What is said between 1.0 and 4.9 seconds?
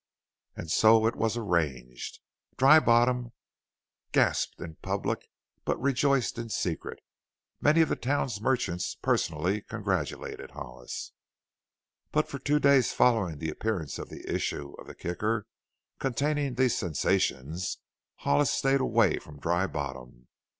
it was arranged. Dry Bottom gasped in